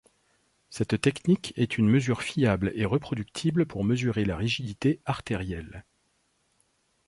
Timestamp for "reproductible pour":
2.85-3.83